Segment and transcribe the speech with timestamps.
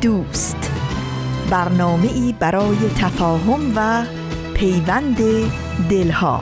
[0.00, 0.72] دوست.
[1.50, 4.04] برنامه ای برای تفاهم و
[4.54, 5.16] پیوند
[5.90, 6.40] دلها.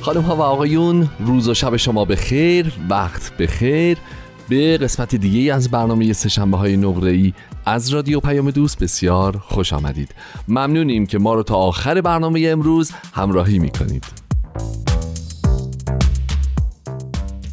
[0.00, 3.98] خانم ها و آقایون روز و شب شما به خیر وقت به خیر
[4.48, 7.32] به قسمت دیگه از برنامه سشنبه های نقره ای
[7.66, 10.14] از رادیو پیام دوست بسیار خوش آمدید.
[10.48, 14.04] ممنونیم که ما رو تا آخر برنامه امروز همراهی می‌کنید.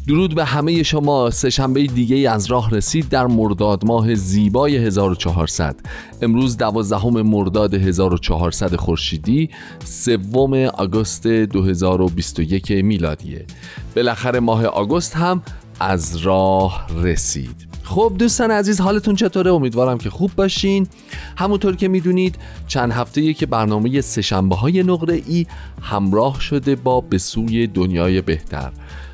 [0.08, 1.30] درود به همه شما.
[1.30, 5.76] سهشنبه دیگه از راه رسید در مرداد ماه زیبای 1400
[6.22, 9.50] امروز دوازدهم مرداد 1400 خورشیدی
[9.84, 13.46] سوم آگوست 2021 میلادیه.
[13.96, 15.42] بالاخره ماه آگوست هم
[15.80, 17.66] از راه رسید.
[17.84, 20.86] خب دوستان عزیز حالتون چطوره؟ امیدوارم که خوب باشین.
[21.36, 25.46] همونطور که می‌دونید چند هفته که برنامه سشنبه های نقره ای
[25.82, 28.72] همراه شده با به سوی دنیای بهتر.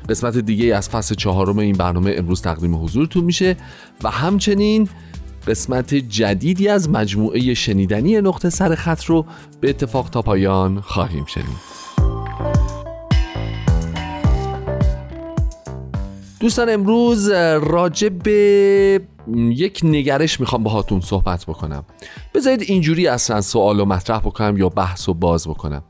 [0.09, 3.57] قسمت دیگه از فصل چهارم این برنامه امروز تقدیم حضورتون میشه
[4.03, 4.89] و همچنین
[5.47, 9.25] قسمت جدیدی از مجموعه شنیدنی نقطه سر خط رو
[9.61, 11.72] به اتفاق تا پایان خواهیم شنید.
[16.43, 17.29] دوستان امروز
[17.61, 19.01] راجع به
[19.35, 21.85] یک نگرش می‌خوام باهاتون صحبت بکنم.
[22.35, 25.83] بذارید اینجوری اصلا سوال و مطرح بکنم یا بحث و باز بکنم.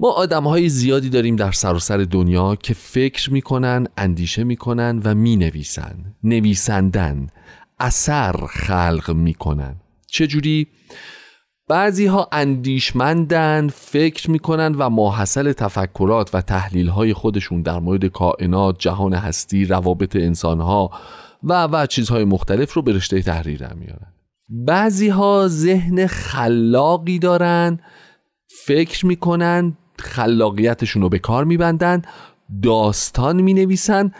[0.00, 6.14] ما آدم های زیادی داریم در سراسر دنیا که فکر می‌کنن اندیشه می‌کنن و می‌نویسن.
[6.24, 7.26] نویسندن
[7.80, 9.76] اثر خلق می‌کنن.
[10.06, 10.66] چجوری؟
[11.68, 18.76] بعضی ها اندیشمندن فکر می‌کنن و ماحصل تفکرات و تحلیل های خودشون در مورد کائنات
[18.78, 20.90] جهان هستی روابط انسان ها
[21.42, 24.12] و و چیزهای مختلف رو به رشته تحریر میارن.
[24.48, 27.80] بعضی ها ذهن خلاقی دارن
[28.66, 32.02] فکر می‌کنن خلاقیتشون رو به کار میبندن
[32.62, 34.12] داستان می نویسن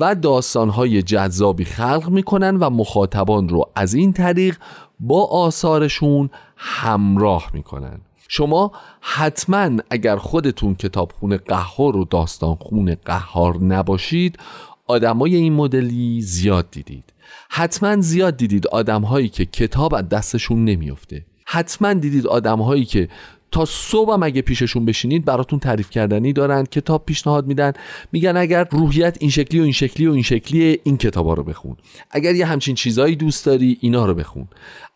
[0.00, 4.58] و داستانهای جذابی خلق می‌کنن و مخاطبان رو از این طریق
[5.00, 8.00] با آثارشون همراه می‌کنن.
[8.28, 14.38] شما حتما اگر خودتون کتابخونه قهار و داستان خون قهار نباشید
[14.86, 17.04] آدمای این مدلی زیاد دیدید.
[17.50, 21.24] حتما زیاد دیدید آدمهایی که کتاب از دستشون نمیافته.
[21.44, 23.08] حتما دیدید آدمهایی که
[23.50, 27.72] تا صبح هم اگه پیششون بشینید براتون تعریف کردنی دارن کتاب پیشنهاد میدن.
[28.12, 31.76] میگن اگر روحیت این شکلی و این شکلی و این شکلی این کتابا رو بخون.
[32.10, 34.48] اگر یه همچین چیزایی دوست داری اینا رو بخون.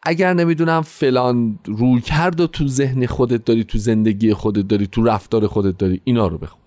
[0.02, 5.02] اگر نمی‌دونم فلان روی کرد و تو ذهن خودت داری تو زندگی خودت داری تو
[5.02, 6.61] رفتار خودت داری اینا رو بخون.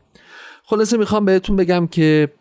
[0.68, 2.32] خلاصه می‌خوام بهتون بگم که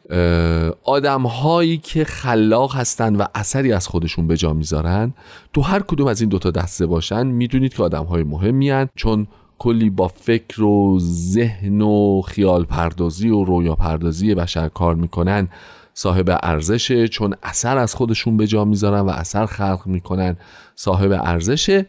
[0.85, 5.13] آدم هایی که خلاق هستن و اثری از خودشون به جا می‌ذارن
[5.53, 9.27] تو هر کدوم از این دوتا دسته باشن می‌دونید که آدم های مهمی چون
[9.59, 15.49] کلی با فکر و ذهن و خیال پردازی و رویا پردازی بشر کار می‌کنن.
[15.95, 20.37] صاحب ارزشه چون اثر از خودشون به جا می‌ذارن و اثر خلق می‌کنن
[20.77, 21.87] صاحب ارزشه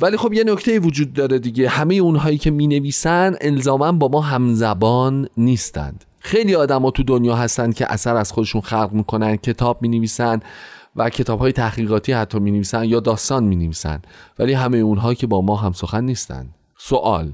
[0.00, 1.68] ولی خب یه نکته وجود داره دیگه.
[1.68, 6.04] همه اونهایی که می‌نویسن الزاما با ما همزبان نیستند.
[6.18, 10.40] خیلی آدما تو دنیا هستن که اثر از خودشون خلق می‌کنن کتاب می‌نویسن
[10.96, 14.02] و کتاب های تحقیقاتی حتی می نویسن یا داستان می نویسن
[14.38, 17.32] ولی همه اونها که با ما هم سخن نیستن سوال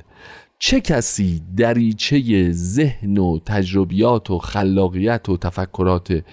[0.61, 6.25] چه کسی دریچه ذهن و تجربیات و خلاقیت و تفکرات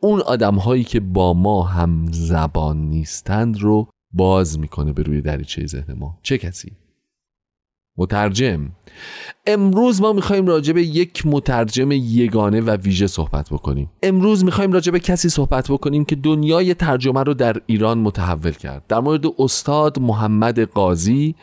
[0.00, 5.66] اون آدم هایی که با ما هم زبان نیستند رو باز می‌کنه به روی دریچه
[5.66, 6.72] ذهن ما؟ چه کسی؟
[7.96, 8.72] مترجم.
[9.46, 13.90] امروز ما می‌خوایم راجع به یک مترجم یگانه و ویژه صحبت بکنیم.
[14.02, 18.86] امروز می‌خوایم راجع به کسی صحبت بکنیم که دنیای ترجمه رو در ایران متحول کرد.
[18.88, 21.34] در مورد استاد محمد قاضی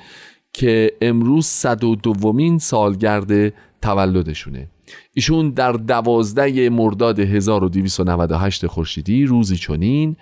[0.58, 4.68] که امروز صد و دومین سالگرد تولدشونه.
[5.14, 10.16] ایشون در دوازده مرداد 1298 خورشیدی روزی چنین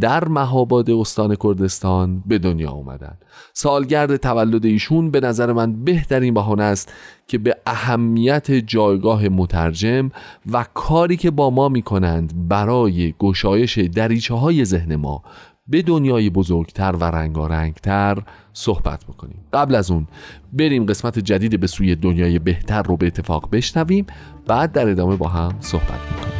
[0.00, 3.18] در مهاباد استان کردستان به دنیا آمدن
[3.52, 6.92] سالگرد تولد ایشون به نظر من بهترین بهانه است
[7.28, 10.10] که به اهمیت جایگاه مترجم
[10.52, 15.22] و کاری که با ما می کنند برای گشایش دریچه های ذهن ما
[15.66, 18.18] به دنیای بزرگتر و رنگارنگتر
[18.52, 19.44] صحبت بکنیم.
[19.52, 20.06] قبل از اون
[20.52, 24.06] بریم قسمت جدید به سوی دنیای بهتر رو به اتفاق بشنویم
[24.46, 26.34] بعد در ادامه با هم صحبت می‌کنیم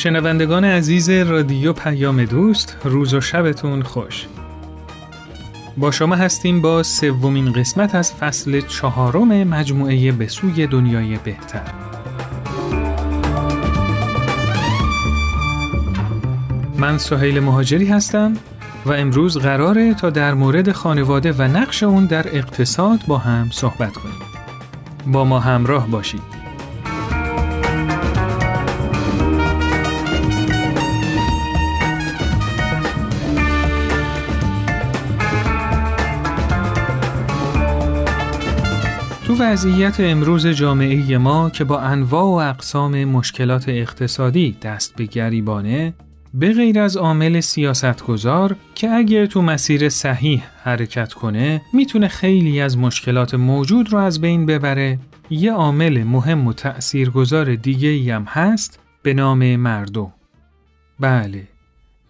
[0.00, 4.26] شنوندگان عزیز رادیو پیام دوست روز و شبتون خوش.
[5.76, 11.62] با شما هستیم با سومین قسمت از فصل چهارم مجموعه به سوی دنیای بهتر.
[16.78, 18.34] من سهیل مهاجری هستم
[18.86, 23.92] و امروز قراره تا در مورد خانواده و نقش اون در اقتصاد با هم صحبت
[23.92, 24.20] کنیم.
[25.06, 26.39] با ما همراه باشید.
[39.40, 45.94] وضعیت امروز جامعه ما که با انواع و اقسام مشکلات اقتصادی دست به گریبانه
[46.34, 52.78] به غیر از عامل سیاستگزار که اگر تو مسیر صحیح حرکت کنه می‌تونه خیلی از
[52.78, 54.98] مشکلات موجود رو از بین ببره.
[55.30, 60.12] یه عامل مهم و تأثیرگذار دیگه هم هست به نام مردم.
[61.00, 61.48] بله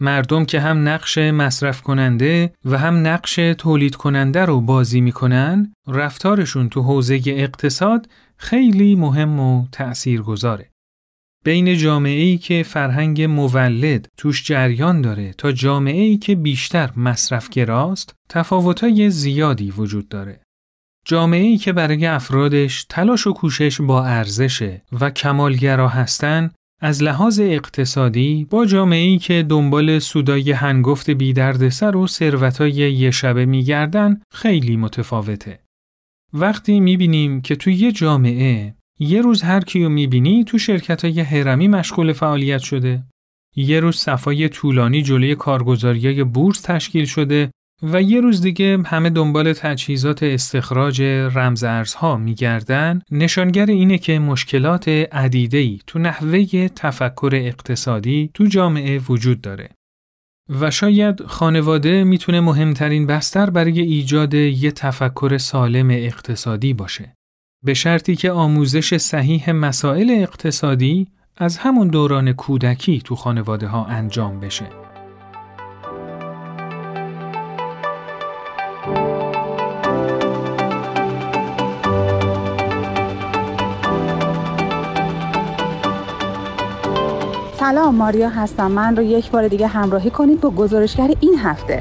[0.00, 6.68] مردم که هم نقش مصرف کننده و هم نقش تولید کننده رو بازی می‌کنن رفتارشون
[6.68, 10.70] تو حوزه اقتصاد خیلی مهم و تأثیر گذاره.
[11.44, 17.48] بین جامعه ای که فرهنگ مولد توش جریان داره تا جامعه ای که بیشتر مصرف
[17.48, 20.40] گراست تفاوتای زیادی وجود داره.
[21.04, 26.50] جامعه ای که برای افرادش تلاش و کوشش با ارزشه و کمالگرا هستن
[26.82, 34.20] از لحاظ اقتصادی با جامعه‌ای که دنبال سودای هنگفت بیدردسر و ثروتای یه شبه میگردن
[34.32, 35.60] خیلی متفاوته.
[36.32, 41.68] وقتی می‌بینیم که توی یه جامعه یه روز هر کیو می‌بینی تو شرکت های هرمی
[41.68, 43.02] مشغول فعالیت شده
[43.56, 47.50] یه روز صفای طولانی جلوی کارگزاری بورس تشکیل شده
[47.82, 55.80] و یه روز دیگه همه دنبال تجهیزات استخراج رمزارزها میگردن نشانگر اینه که مشکلات عدیده‌ای
[55.86, 59.68] تو نحوه تفکر اقتصادی تو جامعه وجود داره.
[60.60, 67.14] و شاید خانواده می‌تونه مهمترین بستر برای ایجاد یه تفکر سالم اقتصادی باشه.
[67.64, 71.06] به شرطی که آموزش صحیح مسائل اقتصادی
[71.36, 74.89] از همون دوران کودکی تو خانواده ها انجام بشه.
[87.70, 88.70] سلام ماریا هستم.
[88.70, 91.80] من رو یک بار دیگه همراهی کنید با گزارشگر این هفته.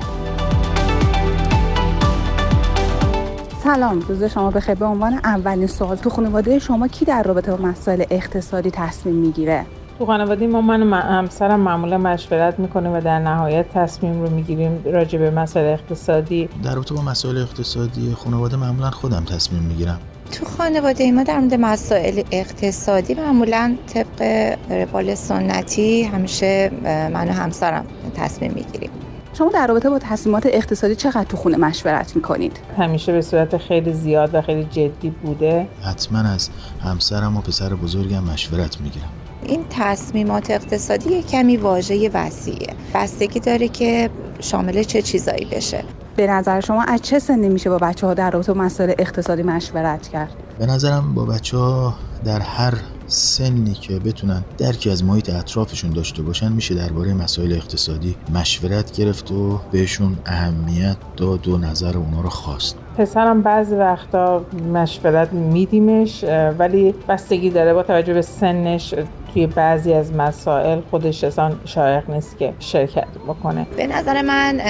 [3.64, 4.76] سلام روز شما بخیر.
[4.76, 9.66] به عنوان اولین سوال تو خانواده شما کی در رابطه با مسائل اقتصادی تصمیم می‌گیره؟
[10.00, 14.82] تو خانواده ما من و همسرم معمولا مشورت می‌کنیم و در نهایت تصمیم رو می‌گیریم
[14.86, 16.50] راجع به مسائل اقتصادی.
[16.64, 20.00] در رابطه با مسائل اقتصادی خانواده معمولا خودم تصمیم می‌گیرم.
[20.32, 27.86] تو خانواده ما در مورد مسائل اقتصادی معمولا طبق روال سنتی همیشه من و همسرم
[28.16, 28.90] تصمیم می‌گیریم.
[29.34, 33.94] شما در رابطه با تصمیمات اقتصادی چقدر تو خونه مشورت می‌کنید؟ همیشه به صورت خیلی
[33.94, 35.68] زیاد و خیلی جدی بوده.
[35.82, 36.50] حتما از
[36.84, 39.10] همسرم و پسر بزرگم مشورت می‌گیرم.
[39.44, 42.74] این تصمیمات اقتصادی کمی واژه وسیعه.
[42.94, 44.10] بستگی داره که
[44.40, 45.84] شامل چه چیزایی بشه.
[46.20, 50.08] به نظر شما از چه سنی میشه با بچه ها در رابطه مسائل اقتصادی مشورت
[50.08, 51.94] کرد؟ به نظرم با بچه ها
[52.26, 52.74] در هر
[53.08, 59.32] سنی که بتونن درکی از محیط اطرافشون داشته باشن میشه درباره مسائل اقتصادی مشورت گرفت
[59.32, 66.24] و بهشون اهمیت داد و نظر اونا رو خواست پسرم بعضی وقتا مشورت میدیمش
[66.58, 68.96] ولی بستگی داره با توجه به سنش
[69.34, 73.68] توی بعضی از مسائل خودش اصلا شایق نیست که شرکت بکنه.
[73.78, 74.62] به نظر من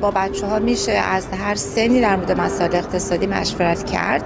[0.00, 4.24] با بچه ها میشه از هر سنی در مورد مسائل اقتصادی مشورت کرد.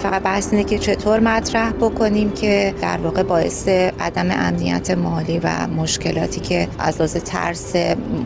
[0.00, 5.66] فقط بحث اینه که چطور مطرح بکنیم که در واقع باعث عدم امنیت مالی و
[5.66, 7.76] مشکلاتی که از لحاظ ترس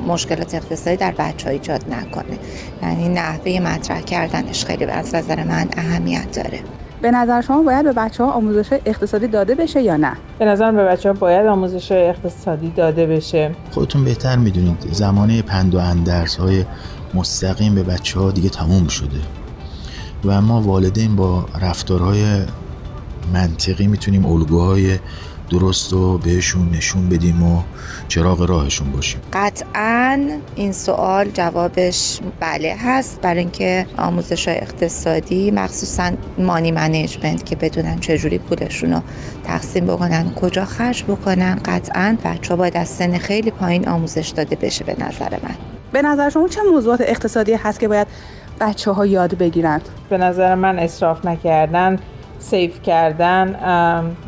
[0.06, 2.38] مشکلات اقتصادی در بچه ها ایجاد نکنه.
[2.82, 6.64] یعنی نحوه مطرح کردنش خیلی از نظر من اهمیت داره.
[7.04, 10.72] به نظر شما باید به بچه ها آموزش اقتصادی داده بشه یا نه؟ به نظر
[10.72, 13.50] به بچه ها باید آموزش اقتصادی داده بشه.
[13.70, 14.76] خودتون بهتر می‌دونید.
[14.92, 16.64] زمانه پند و اندرس های
[17.14, 19.20] مستقیم به بچه ها دیگه تموم شده.
[20.24, 22.24] و ما والدین با رفتارهای
[23.32, 24.98] منطقی می‌تونیم الگوهای
[25.50, 27.62] درست رو بهشون نشون بدیم و
[28.08, 29.20] چراغ راهشون باشیم.
[29.32, 30.20] قطعا
[30.54, 38.38] این سوال جوابش بله هست برای اینکه آموزش اقتصادی مخصوصا مانی منیجمنت که بدونن چجوری
[38.38, 39.00] پولشون رو
[39.44, 44.84] تقسیم بکنن کجا خرج بکنن قطعا بچه باید از سن خیلی پایین آموزش داده بشه
[44.84, 45.54] به نظر من.
[45.92, 48.06] به نظر شما چه موضوعات اقتصادی هست که باید
[48.60, 51.98] بچه ها یاد بگیرند؟ به نظر من اصراف نکردن
[52.50, 53.46] سیف کردن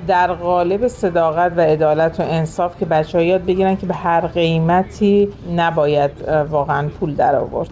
[0.07, 4.27] در قالب صداقت و عدالت و انصاف که بچه ها یاد بگیرن که به هر
[4.27, 6.11] قیمتی نباید
[6.51, 7.71] واقعا پول در آورد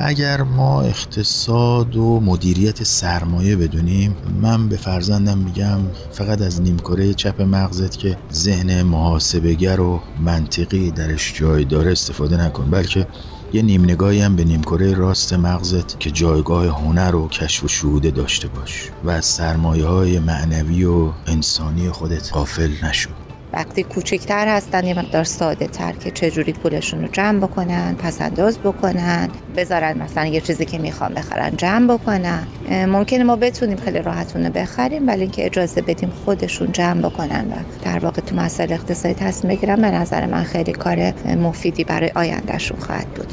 [0.00, 5.80] اگر ما اقتصاد و مدیریت سرمایه بدونیم من به فرزندم میگم
[6.10, 12.70] فقط از نیمکره چپ مغزت که ذهن محاسبگر و منطقی درش جای داره استفاده نکن
[12.70, 13.06] بلکه
[13.52, 18.10] یه نیم نگاهی هم به نیمکره راست مغزت که جایگاه هنر و کشف و شهوده
[18.10, 23.25] داشته باش و از سرمایه های معنوی و انسانی خودت غافل نشو.
[23.56, 28.58] وقتی کوچکتر هستن یه مقدار ساده تر که چجوری پولشون رو جمع بکنن پس انداز
[28.58, 32.46] بکنن بذارن مثلا یه چیزی که می‌خوان بخرن جمع بکنن.
[32.70, 37.54] ممکنه ما بتونیم خیلی راحتون رو بخریم ولی اینکه اجازه بدیم خودشون جمع بکنن و
[37.84, 42.78] در واقع تو مسائل اقتصادی تصمیم بگیرن به نظر من خیلی کار مفیدی برای آیندهشون
[42.78, 43.32] خواهد بود.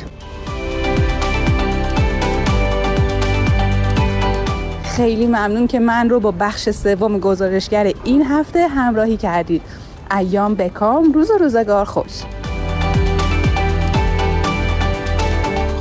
[4.83, 9.61] خیلی ممنون که من رو با بخش سوم گزارشگر این هفته همراهی کردید.
[10.17, 12.21] ایام بکام روز و روزگار خوش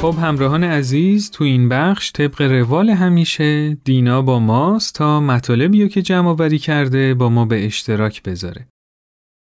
[0.00, 6.02] خب همراهان عزیز تو این بخش طبق روال همیشه دینا با ماست تا مطالبی که
[6.02, 8.66] جمع آوری کرده با ما به اشتراک بذاره.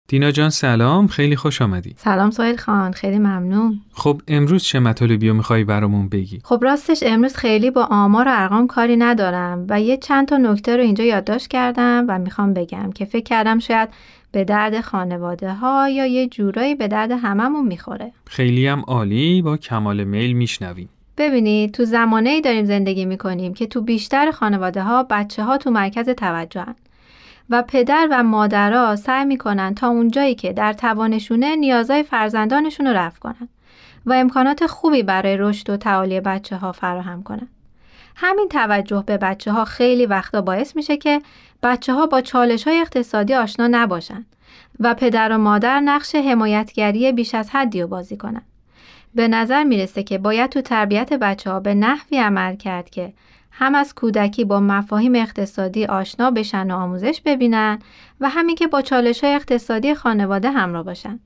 [0.07, 1.93] دینا جان سلام خیلی خوش آمدی.
[1.97, 3.81] سلام سویل خان خیلی ممنون.
[3.93, 8.31] خب امروز چه مطالبی رو می‌خوای برامون بگی؟ خب راستش امروز خیلی با آمار و
[8.33, 12.91] ارقام کاری ندارم و یه چند تا نکته رو اینجا یادداشت کردم و می‌خوام بگم
[12.91, 13.89] که فکر کردم شاید
[14.31, 18.11] به درد خانواده ها یا یه جورایی به درد هممون می‌خوره.
[18.25, 20.89] خیلی هم عالی با کمال میل میشنویم.
[21.17, 25.71] ببینید تو زمانه ای داریم زندگی می‌کنیم که تو بیشتر خانواده ها بچه ها تو
[25.71, 26.75] مرکز توجه هن.
[27.49, 33.19] و پدر و مادرها سعی می‌کنن تا اونجایی که در توانشونه نیازهای فرزندانشون رو رفع
[33.19, 33.49] کنن
[34.05, 37.47] و امکانات خوبی برای رشد و تعالی بچه ها فراهم کنن.
[38.15, 41.21] همین توجه به بچه ها خیلی وقتا باعث میشه که
[41.63, 44.25] بچه ها با چالش های اقتصادی آشنا نباشن
[44.79, 48.41] و پدر و مادر نقش حمایتگری بیش از حدی رو بازی کنن.
[49.15, 53.13] به نظر می‌رسه که باید تو تربیت بچه ها به نحوی عمل کرد که
[53.51, 57.79] هم از کودکی با مفاهیم اقتصادی آشنا بشن و آموزش ببینن
[58.21, 61.19] و همین که با چالش های اقتصادی خانواده همراه باشن.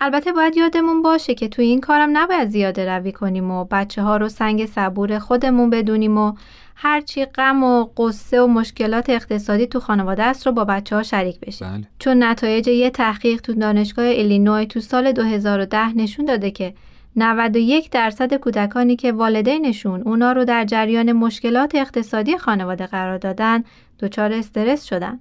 [0.00, 4.16] البته باید یادمون باشه که توی این کارم نباید زیاده روی کنیم و بچه ها
[4.16, 6.32] رو سنگ صبور خودمون بدونیم و
[6.76, 11.40] هرچی غم و قصه و مشکلات اقتصادی تو خانواده است رو با بچه ها شریک
[11.40, 11.88] بشیم بله.
[11.98, 16.74] چون نتایج یه تحقیق تو دانشگاه ایلینوی تو سال 2010 نشون داده که
[17.16, 23.64] 91 درصد کودکانی که والدینشون اونا رو در جریان مشکلات اقتصادی خانواده قرار دادن
[23.98, 25.20] دچار استرس شدن.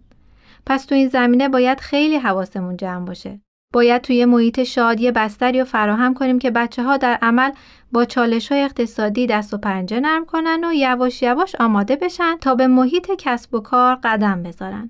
[0.66, 3.40] پس تو این زمینه باید خیلی حواسمون جمع باشه.
[3.74, 7.52] باید توی محیط شادی بستری رو فراهم کنیم که بچه ها در عمل
[7.92, 12.56] با چالش های اقتصادی دست و پنجه نرم کنن و یواش یواش آماده بشن تا
[12.56, 14.90] به محیط کسب و کار قدم بذارن.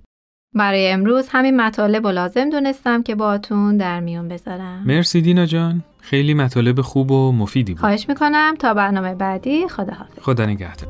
[0.55, 4.83] برای امروز همین مطالب و لازم دونستم که باتون در میون بذارم.
[4.85, 5.83] مرسی دینا جان.
[5.99, 7.79] خیلی مطالب خوب و مفیدی بود.
[7.79, 10.19] خواهش می‌کنم تا برنامه بعدی خدا حافظ.
[10.21, 10.89] خدا نگهدار.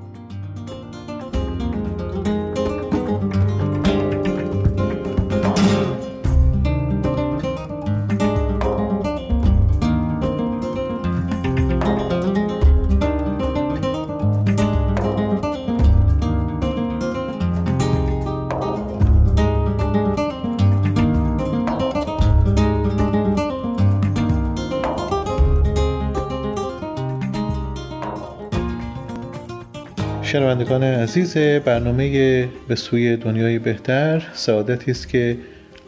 [30.31, 35.37] شنوندگان عزیز برنامه به سوی دنیای بهتر سعادتی است که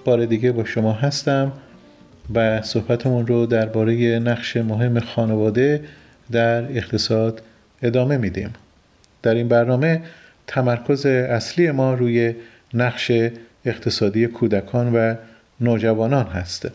[0.05, 1.51] بار دیگه با شما هستم
[2.35, 5.83] و صحبتمون رو درباره نقش مهم خانواده
[6.31, 7.41] در اقتصاد
[7.81, 8.53] ادامه میدیم
[9.21, 10.01] در این برنامه
[10.47, 12.35] تمرکز اصلی ما روی
[12.73, 13.11] نقش
[13.65, 15.15] اقتصادی کودکان و
[15.61, 16.67] نوجوانان هست.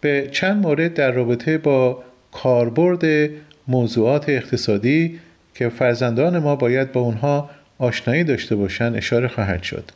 [0.00, 3.30] به چند مورد در رابطه با کاربرد
[3.68, 5.20] موضوعات اقتصادی
[5.54, 9.90] که فرزندان ما باید با اونها آشنایی داشته باشند اشاره خواهد شد.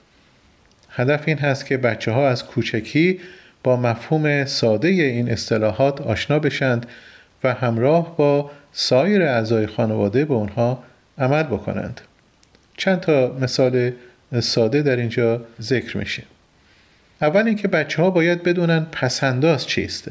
[0.90, 3.20] هدف این هست که بچه ها از کوچکی
[3.64, 6.86] با مفهوم ساده این اصطلاحات آشنا بشند
[7.44, 10.82] و همراه با سایر اعضای خانواده به اونها
[11.18, 12.00] عمل بکنند.
[12.76, 13.92] چند تا مثال
[14.40, 16.22] ساده در اینجا ذکر میشه.
[17.22, 20.10] اول اینکه بچه ها باید بدونن پسنداز چیست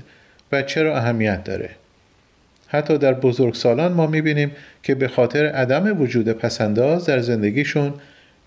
[0.52, 1.70] و چرا اهمیت داره.
[2.68, 4.52] حتی در بزرگسالان ما می‌بینیم
[4.84, 7.94] که به خاطر عدم وجود پسنداز در زندگیشون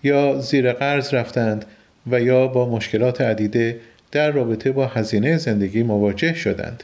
[0.03, 1.65] یا زیر قرض رفتند
[2.11, 3.79] و یا با مشکلات عدیده
[4.11, 6.83] در رابطه با هزینه زندگی مواجه شدند.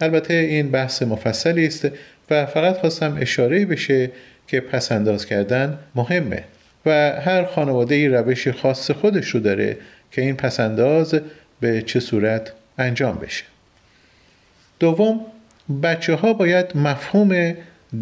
[0.00, 1.88] البته این بحث مفصلی است
[2.30, 4.10] و فقط خواستم اشاره بشه
[4.48, 6.44] که پسنداز کردن مهمه
[6.86, 9.76] و هر خانواده روش خاص خودش رو داره
[10.10, 11.20] که این پسنداز
[11.60, 13.44] به چه صورت انجام بشه.
[14.80, 15.20] دوم
[15.82, 17.54] بچه ها باید مفهوم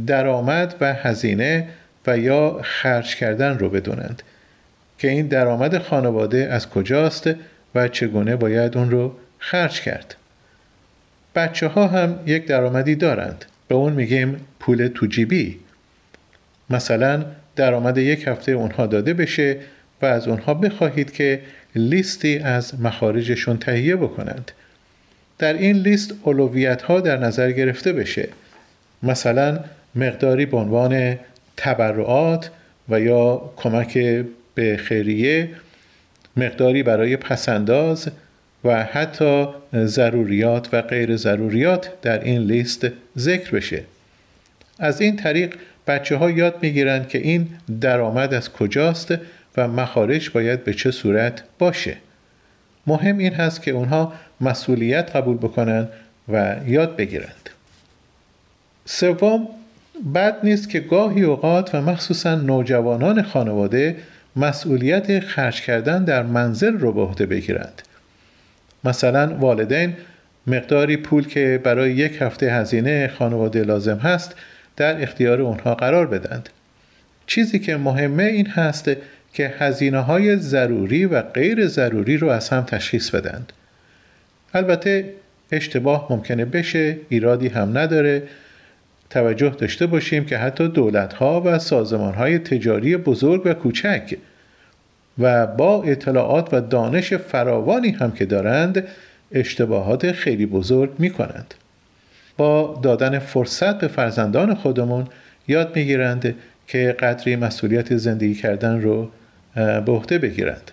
[0.07, 1.69] درآمد و هزینه
[2.07, 4.23] و یا خرج کردن رو بدونند
[4.99, 7.31] که این درآمد خانواده از کجاست
[7.75, 10.17] و چگونه باید اون رو خرج کرد.
[11.35, 13.45] بچه ها هم یک درآمدی دارند.
[13.69, 15.61] به اون میگیم پول تو جیبی
[16.71, 17.25] مثلا
[17.57, 19.57] درآمد یک هفته اونها داده بشه
[20.03, 21.41] و از اونها بخواهید که
[21.75, 24.53] لیستی از مخارجشون تهیه بکنند.
[25.41, 28.29] در این لیست اولویت ها در نظر گرفته بشه.
[29.03, 29.59] مثلا
[29.95, 31.19] مقداری به عنوان
[31.57, 32.51] تبرعات
[32.89, 35.51] و یا کمک به خیریه
[36.37, 38.09] مقداری برای پسنداز
[38.65, 42.87] و حتی ضروریات و غیر ضروریات در این لیست
[43.19, 43.83] ذکر بشه.
[44.79, 45.55] از این طریق
[45.87, 47.49] بچه ها یاد می‌گیرند که این
[47.81, 49.15] درآمد از کجاست
[49.57, 51.97] و مخارج باید به چه صورت باشه.
[52.87, 55.89] مهم این هست که اونها مسئولیت قبول بکنن
[56.29, 57.51] و یاد بگیرند.
[58.85, 59.49] سوم
[60.15, 63.97] بد نیست که گاهی اوقات و مخصوصا نوجوانان خانواده
[64.37, 67.83] مسئولیت خرج کردن در منزل رو به عهده بگیرند.
[68.85, 69.97] مثلا والدین
[70.47, 74.35] مقداری پول که برای یک هفته هزینه خانواده لازم هست
[74.77, 76.49] در اختیار اونها قرار بدند
[77.27, 78.91] چیزی که مهمه این هست
[79.33, 83.53] که هزینه های ضروری و غیر ضروری رو از هم تشخیص بدند
[84.55, 85.15] البته
[85.53, 88.23] اشتباه ممکنه بشه ایرادی هم نداره
[89.11, 94.17] توجه داشته باشیم که حتی دولت ها و سازمان های تجاری بزرگ و کوچک
[95.19, 98.89] و با اطلاعات و دانش فراوانی هم که دارند
[99.33, 101.55] اشتباهات خیلی بزرگ می کنند.
[102.37, 105.07] با دادن فرصت به فرزندان خودمون
[105.49, 106.35] یاد می‌گیرند
[106.67, 109.11] که قدری مسئولیت زندگی کردن رو
[109.55, 110.71] به عهده بگیرند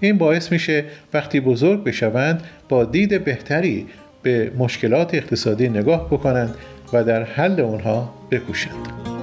[0.00, 3.86] این باعث میشه وقتی بزرگ بشوند با دید بهتری
[4.22, 6.54] به مشکلات اقتصادی نگاه بکنند
[6.92, 9.15] و در حل اونها بکوشند.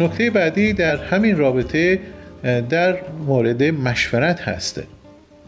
[0.00, 2.00] نکته بعدی در همین رابطه
[2.68, 4.84] در مورد مشورت هسته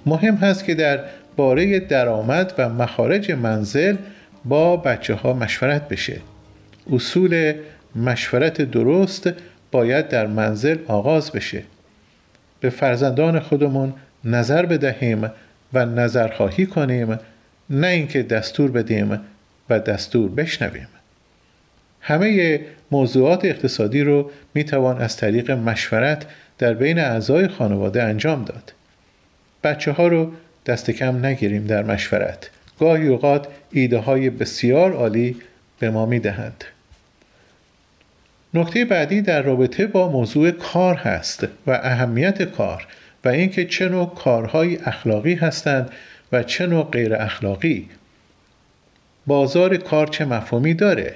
[0.06, 1.00] مهم هست که در
[1.36, 3.96] باره درآمد و مخارج منزل
[4.44, 6.20] با بچه ها مشورت بشه.
[6.92, 7.54] اصول
[7.96, 9.30] مشورت درست
[9.70, 11.62] باید در منزل آغاز بشه.
[12.60, 13.92] به فرزندان خودمون
[14.24, 15.30] نظر بدهیم
[15.72, 17.18] و نظرخواهی کنیم
[17.70, 19.20] نه اینکه دستور بدیم
[19.70, 20.88] و دستور بشنویم.
[22.00, 22.60] همه
[22.92, 26.26] موضوعات اقتصادی رو می توان از طریق مشورت
[26.58, 28.72] در بین اعضای خانواده انجام داد.
[29.64, 30.32] بچه ها رو
[30.66, 32.50] دست کم نگیریم در مشورت.
[32.80, 35.36] گاهی اوقات ایده های بسیار عالی
[35.78, 36.64] به ما می دهند.
[38.54, 42.86] نکته بعدی در رابطه با موضوع کار هست و اهمیت کار
[43.24, 45.90] و اینکه چه نوع کارهای اخلاقی هستند
[46.32, 47.88] و چه نوع غیر اخلاقی
[49.26, 51.14] بازار کار چه مفهومی داره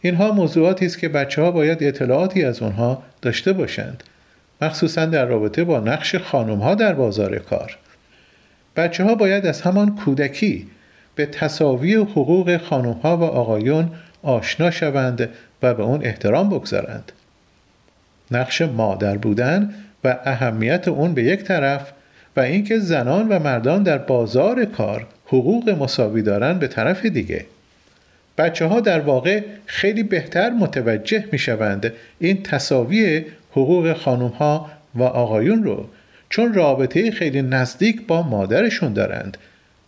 [0.00, 4.02] اینها موضوعاتی است که بچه ها باید اطلاعاتی از آنها داشته باشند
[4.62, 7.76] مخصوصا در رابطه با نقش خانم ها در بازار کار.
[8.76, 10.66] بچه ها باید از همان کودکی
[11.14, 13.90] به تصاوی حقوق خانم ها و آقایون
[14.22, 15.28] آشنا شوند
[15.62, 17.12] و به اون احترام بگذارند.
[18.30, 21.92] نقش مادر بودن و اهمیت اون به یک طرف
[22.36, 27.46] و اینکه زنان و مردان در بازار کار حقوق مساوی دارند به طرف دیگه.
[28.40, 35.02] بچه ها در واقع خیلی بهتر متوجه می شوند این تصاوی حقوق خانم ها و
[35.02, 35.88] آقایون رو
[36.28, 39.36] چون رابطه خیلی نزدیک با مادرشون دارند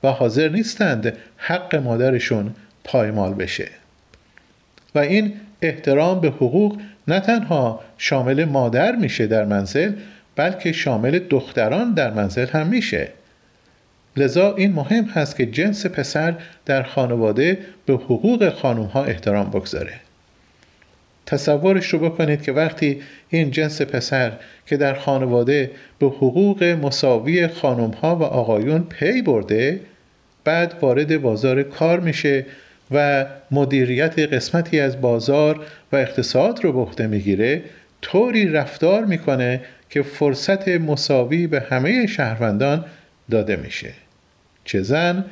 [0.03, 3.69] و حاضر نیستند حق مادرشون پایمال بشه.
[4.95, 9.93] و این احترام به حقوق نه تنها شامل مادر میشه در منزل
[10.37, 13.09] بلکه شامل دختران در منزل هم میشه.
[14.17, 16.35] لذا این مهم هست که جنس پسر
[16.67, 19.93] در خانواده به حقوق خانوم ها احترام بگذاره.
[21.27, 24.33] تصورش رو بکنید که وقتی این جنس پسر
[24.67, 29.81] که در خانواده به حقوق مساوی خانم ها و آقایون پی برده
[30.45, 32.47] بعد وارد بازار کار میشه
[32.91, 37.63] و مدیریت قسمتی از بازار و اقتصاد رو به عهده می‌گیره
[38.03, 42.85] طوری رفتار می‌کنه که فرصت مساوی به همه شهروندان
[43.31, 43.93] داده میشه.
[44.65, 45.25] چه زن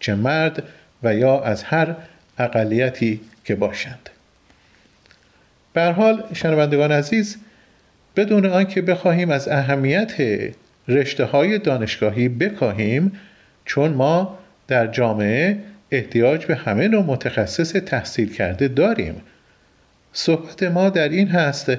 [0.00, 0.62] چه مرد
[1.02, 1.96] و یا از هر
[2.38, 4.10] اقلیتی که باشند.
[5.72, 7.36] به حال شنوندگان عزیز
[8.16, 10.12] بدون آنکه بخواهیم از اهمیت
[10.88, 13.12] رشته های دانشگاهی بکاهیم
[13.64, 15.58] چون ما در جامعه
[15.90, 19.22] احتیاج به همه نوع متخصص تحصیل کرده داریم
[20.12, 21.72] صحبت ما در این هست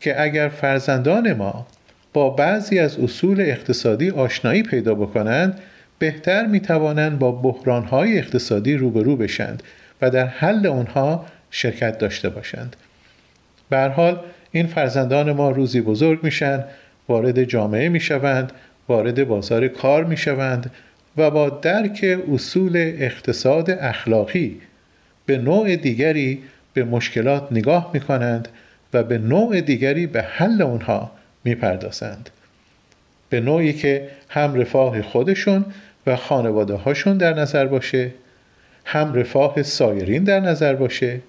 [0.00, 1.66] که اگر فرزندان ما
[2.12, 5.60] با بعضی از اصول اقتصادی آشنایی پیدا بکنند
[6.00, 9.62] بهتر می توانند با بحرانهای اقتصادی روبرو بشند
[10.02, 12.76] و در حل آنها شرکت داشته باشند
[13.70, 14.20] به حال
[14.52, 16.64] این فرزندان ما روزی بزرگ میشن
[17.08, 18.52] وارد جامعه می‌شوند
[18.88, 20.70] وارد بازار کار می‌شوند
[21.16, 24.60] و با درک اصول اقتصاد اخلاقی
[25.26, 26.42] به نوع دیگری
[26.74, 28.48] به مشکلات نگاه می کنند
[28.94, 31.10] و به نوع دیگری به حل اونها
[31.44, 32.30] می پردازند.
[33.28, 35.64] به نوعی که هم رفاه خودشون
[36.06, 38.10] و خانواده هاشون در نظر باشه
[38.84, 41.20] هم رفاه سایرین در نظر باشه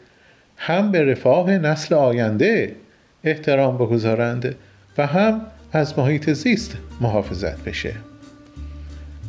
[0.57, 2.75] هم به رفاه نسل آینده
[3.23, 4.55] احترام بگذارند
[4.97, 5.41] و هم
[5.73, 7.93] از محیط زیست محافظت بشه.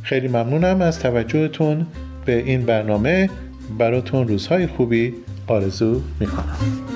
[0.02, 1.87] خیلی ممنونم از توجهتون
[2.24, 3.31] به این برنامه.
[3.78, 5.14] براتون روزهای خوبی
[5.46, 6.91] آرزو می‌کنم.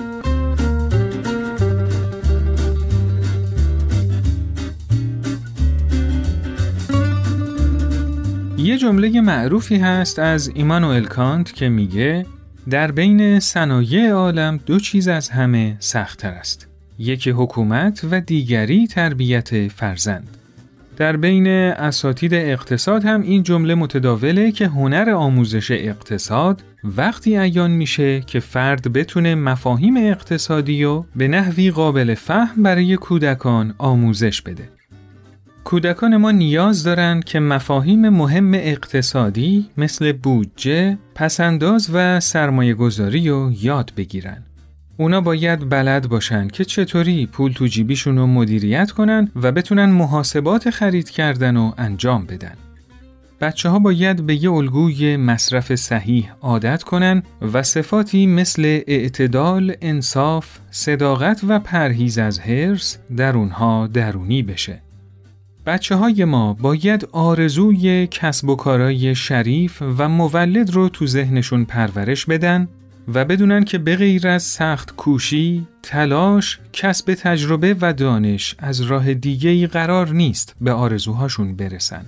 [8.66, 12.26] یه جمله معروفی هست از ایمانوئل کانت که میگه
[12.70, 16.68] در بین صنایع عالم دو چیز از همه سختتر است.
[16.98, 20.36] یکی حکومت و دیگری تربیت فرزند.
[20.96, 28.20] در بین اساتید اقتصاد هم این جمله متداوله که هنر آموزش اقتصاد وقتی عیان میشه
[28.20, 34.75] که فرد بتونه مفاهیم اقتصادی و به نحوی قابل فهم برای کودکان آموزش بده.
[35.66, 43.52] کودکان ما نیاز دارند که مفاهیم مهم اقتصادی مثل بودجه، پسنداز و سرمایه گذاری رو
[43.60, 44.42] یاد بگیرن.
[44.96, 50.70] اونا باید بلد باشن که چطوری پول تو جیبیشون رو مدیریت کنن و بتونن محاسبات
[50.70, 52.54] خرید کردن و انجام بدن.
[53.40, 60.58] بچه ها باید به یه الگوی مصرف صحیح عادت کنن و صفاتی مثل اعتدال، انصاف،
[60.70, 64.85] صداقت و پرهیز از هرس در اونها درونی بشه.
[65.66, 72.26] بچه های ما باید آرزوی کسب و کارای شریف و مولد رو تو ذهنشون پرورش
[72.26, 72.68] بدن
[73.14, 79.14] و بدونن که به غیر از سخت کوشی، تلاش، کسب تجربه و دانش از راه
[79.14, 82.04] دیگه قرار نیست به آرزوهاشون برسن.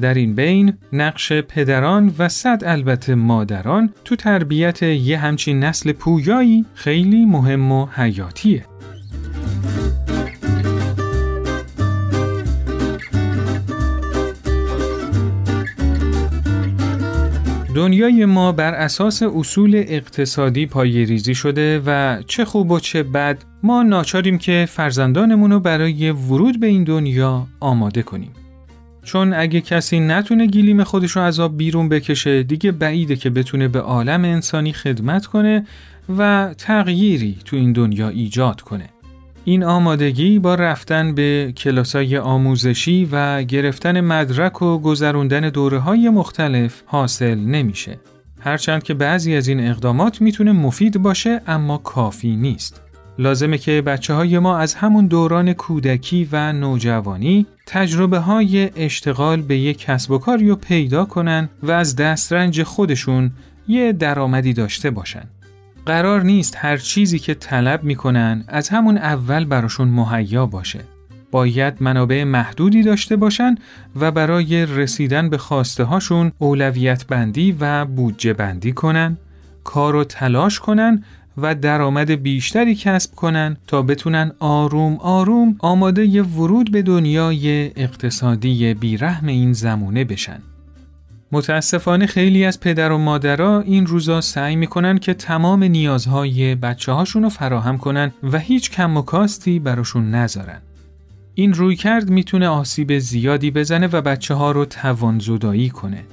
[0.00, 6.66] در این بین نقش پدران و صد البته مادران تو تربیت یه همچین نسل پویایی
[6.74, 8.69] خیلی مهم و حیاتیه.
[17.74, 23.82] دنیای ما بر اساس اصول اقتصادی پایریزی شده و چه خوب و چه بد ما
[23.82, 28.30] ناچاریم که فرزندانمون رو برای ورود به این دنیا آماده کنیم.
[29.04, 33.68] چون اگه کسی نتونه گیلیم خودش رو از آب بیرون بکشه دیگه بعیده که بتونه
[33.68, 35.66] به عالم انسانی خدمت کنه
[36.18, 38.88] و تغییری تو این دنیا ایجاد کنه.
[39.44, 46.82] این آمادگی با رفتن به کلاسای آموزشی و گرفتن مدرک و گذروندن دوره های مختلف
[46.86, 47.98] حاصل نمیشه.
[48.40, 52.82] هرچند که بعضی از این اقدامات می‌تونه مفید باشه اما کافی نیست.
[53.18, 59.58] لازمه که بچه های ما از همون دوران کودکی و نوجوانی تجربه های اشتغال به
[59.58, 63.30] یک کسب و کاری رو پیدا کنن و از دسترنج خودشون
[63.68, 65.24] یه درآمدی داشته باشن.
[65.86, 70.80] قرار نیست هر چیزی که طلب می‌کنن از همون اول براشون مهیا باشه.
[71.30, 73.54] باید منابع محدودی داشته باشن
[73.96, 79.16] و برای رسیدن به خواسته هاشون اولویت بندی و بودجه بندی کنن
[79.64, 81.04] کار و تلاش کنن
[81.36, 88.74] و درآمد بیشتری کسب کنن تا بتونن آروم آروم آماده ی ورود به دنیای اقتصادی
[88.74, 90.42] بیرحم این زمونه بشن.
[91.32, 97.22] متاسفانه خیلی از پدر و مادرها این روزا سعی می‌کنن که تمام نیازهای بچه هاشون
[97.22, 100.60] رو فراهم کنن و هیچ کم و کاستی براشون نذارن.
[101.34, 106.04] این روی کرد می‌تونه آسیب زیادی بزنه و بچه ها رو توان زدایی کنه.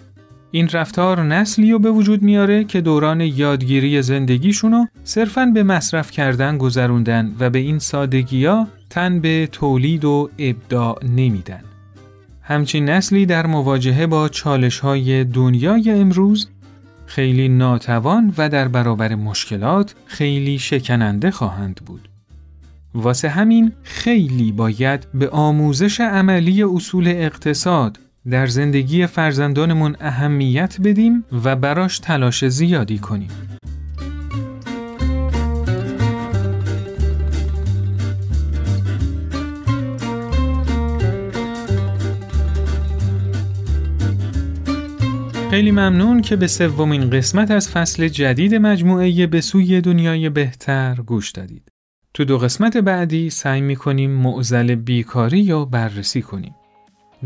[0.51, 6.57] این رفتار نسلی رو به وجود میاره که دوران یادگیری زندگیشونو صرفاً به مصرف کردن
[6.57, 11.63] گذروندن و به این سادگیا تن به تولید و ابداع نمیدن.
[12.47, 16.47] همچین نسلی در مواجهه با چالش های دنیای امروز
[17.05, 22.09] خیلی ناتوان و در برابر مشکلات خیلی شکننده خواهند بود.
[22.93, 31.55] واسه همین خیلی باید به آموزش عملی اصول اقتصاد در زندگی فرزندانمون اهمیت بدیم و
[31.55, 33.46] براش تلاش زیادی کنیم.
[45.49, 51.31] خیلی ممنون که به سومین قسمت از فصل جدید مجموعه به سوی دنیای بهتر گوش
[51.31, 51.71] دادید.
[52.13, 56.55] تو دو قسمت بعدی سعی می کنیم معزل بیکاری یا بررسی کنیم.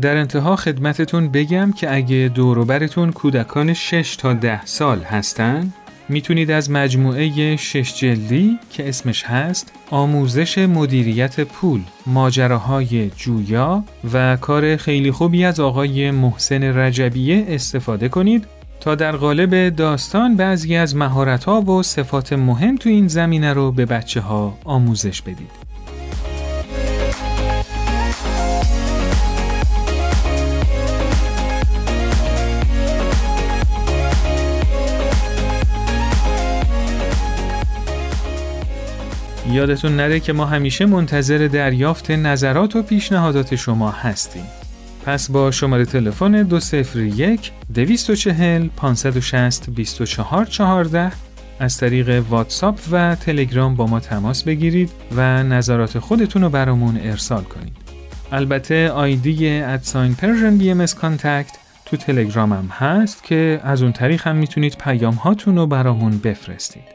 [0.00, 5.72] در انتها خدمتتون بگم که اگه دوروبرتون کودکان 6 تا 10 سال هستن
[6.12, 14.76] می‌تونید از مجموعه شش جلدی که اسمش هست آموزش مدیریت پول ماجراهای جویا و کار
[14.76, 18.46] خیلی خوبی از آقای محسن رجبیه استفاده کنید
[18.80, 23.86] تا در قالب داستان بعضی از مهارت‌ها و صفات مهم تو این زمینه رو به
[23.86, 25.71] بچه ها آموزش بدید.
[39.52, 44.44] یادتون نره که ما همیشه منتظر دریافت نظرات و پیشنهادات شما هستیم.
[45.06, 51.12] پس با شماره تلفن 201 240 560 2414
[51.58, 57.42] از طریق واتساپ و تلگرام با ما تماس بگیرید و نظرات خودتون رو برامون ارسال
[57.42, 57.76] کنید.
[58.32, 64.22] البته ID at sign Persian BM contact تو تلگرام هم هست که از اون طریق
[64.26, 66.91] هم می‌تونید پیام هاتون رو برامون بفرستید.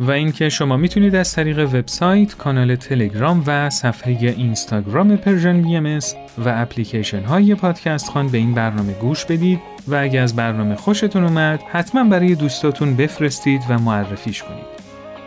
[0.00, 6.00] و اینکه شما می‌تونید از طریق وبسایت، کانال تلگرام و صفحه اینستاگرام Persian B
[6.38, 11.62] و اپلیکیشن های پادکست‌خوان به این برنامه گوش بدید و اگر از برنامه خوشتون اومد
[11.72, 14.78] حتما برای دوستاتون بفرستید و معرفیش کنید.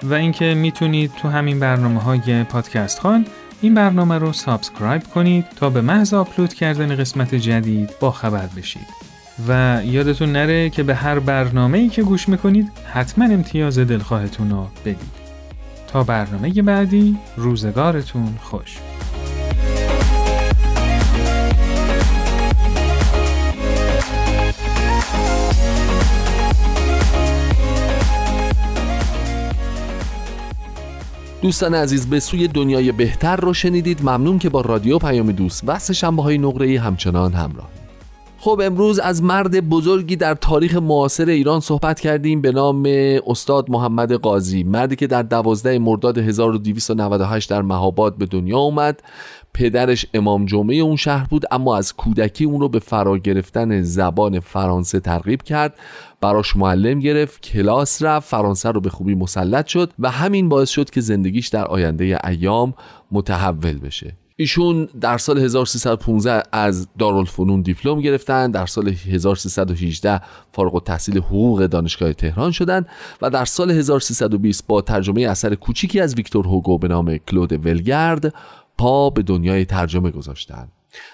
[0.04, 3.26] و اینکه می‌تونید تو همین برنامه های پادکست‌خوان
[3.62, 9.01] این برنامه رو subscribe کنید تا به محض آپلود کردن قسمت جدید با خبر بشید.
[9.48, 14.68] و یادتون نره که به هر برنامه ای که گوش می‌کنید حتما امتیاز دلخواهتون رو
[14.86, 15.22] بدید.
[15.88, 18.78] تا برنامه بعدی روزگارتون خوش.
[31.42, 34.02] دوستان عزیز به سوی دنیای بهتر رو شنیدید.
[34.02, 37.81] ممنون که با رادیو پیام دوست و سه شنبه های نقره همچنان همراه.
[38.44, 42.84] خب امروز از مرد بزرگی در تاریخ معاصر ایران صحبت کردیم به نام
[43.28, 44.64] استاد محمد قاضی.
[44.64, 49.04] مردی که در دوازده مرداد 1298 در مهاباد به دنیا اومد.
[49.54, 54.40] پدرش امام جمعه اون شهر بود اما از کودکی اون رو به فرا گرفتن زبان
[54.40, 55.76] فرانسه ترغیب کرد.
[56.22, 60.90] براش معلم گرفت کلاس رفت فرانسه رو به خوبی مسلط شد و همین باعث شد
[60.90, 62.74] که زندگیش در آینده ایام
[63.12, 64.21] متحول بشه.
[64.42, 70.22] ایشون در سال 1315 از دارالفنون دیپلم گرفتن در سال 1318
[70.54, 72.88] فارغ التحصیل حقوق دانشگاه تهران شدند
[73.22, 78.34] و در سال 1320 با ترجمه اثر کوچیکی از ویکتور هوگو به نام کلود ولگرد
[78.78, 80.72] پا به دنیای ترجمه گذاشتند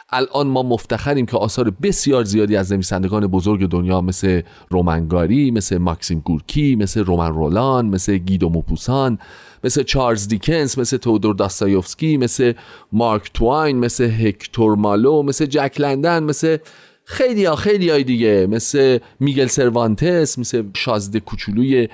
[0.10, 6.20] الان ما مفتخریم که آثار بسیار زیادی از نویسندگان بزرگ دنیا مثل رومنگاری مثل ماکسیم
[6.20, 9.20] گورکی مثل رومن رولان مثل گیدو موپوسان
[9.64, 12.54] مثل چارلز دیکنز مثل تودور داستایوفسکی مثل
[12.92, 16.58] مارک تواین مثل هکتور مالو مثل جک لندن مثل
[17.04, 21.88] خیلی ها خیلی های دیگه مثل میگل سروانتس مثل شازده کوچولوی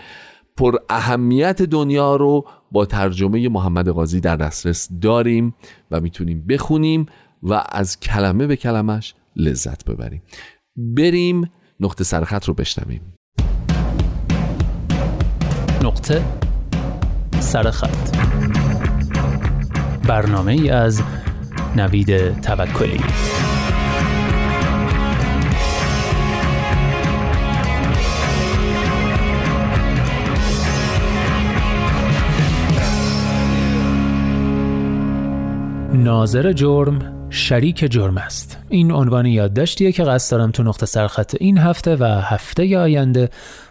[0.58, 5.56] پر اهمیت دنیا رو با ترجمه محمد قاضی در دسترس داریم
[5.92, 7.06] و می‌تونیم بخونیم.
[7.44, 10.22] و از کلمه به کلمش لذت ببریم.
[10.76, 13.14] بریم نقطه سرخط رو بشنویم.
[15.84, 16.24] نقطه
[17.40, 18.18] سرخط.
[20.08, 21.04] برنامه ای از
[21.76, 23.00] نوید توکلی.
[35.94, 38.58] ناظر جرم شریک جرم است.
[38.70, 43.30] این عنوان یادداشتیه که قصد دارم تو نقطه سرخط این هفته و هفته آینده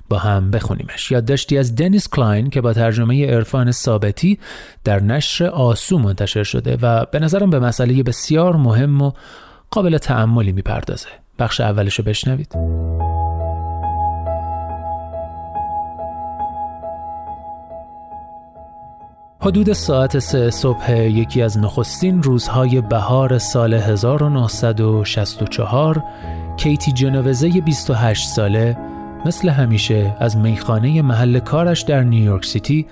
[0.08, 1.10] با هم بخونیمش.
[1.10, 4.38] یادداشتی از دنیس کلاین که با ترجمه عرفان ثابتی
[4.84, 9.12] در نشر آسو منتشر شده و به نظرم به مسئله بسیار مهم و
[9.70, 11.08] قابل تعملی می‌پردازه.
[11.38, 12.54] بخش اولش رو بشنوید.
[19.44, 26.02] حدود ساعت سه صبح یکی از نخستین روزهای بهار سال 1964
[26.56, 28.78] کیتی جنوزه 28 ساله
[29.26, 32.86] مثل همیشه از میخانه محل کارش در نیویورک سیتی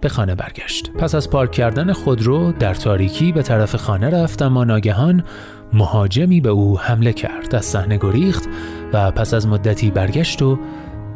[0.00, 0.90] به خانه برگشت.
[0.90, 5.24] پس از پارک کردن خودرو در تاریکی به طرف خانه رفت اما ناگهان
[5.72, 7.54] مهاجمی به او حمله کرد.
[7.54, 8.48] از صحنه گریخت
[8.92, 10.58] و پس از مدتی برگشت و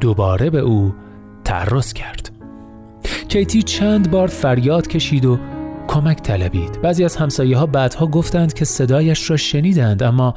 [0.01, 0.95] دوباره به او
[1.45, 2.34] تعرض کرد.
[3.35, 5.39] کیتی چند بار فریاد کشید و
[5.89, 6.83] کمک طلبید.
[6.83, 10.35] بعضی از همسایه ها بعدها گفتند که صدایش را شنیدند اما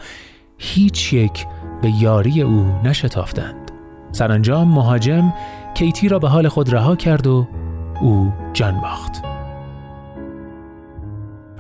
[0.58, 1.46] هیچ یک
[1.82, 3.72] به یاری او نشتافتند.
[4.12, 5.34] سرانجام مهاجم
[5.74, 7.48] کیتی را به حال خود رها کرد و
[8.02, 9.27] او جان باخت.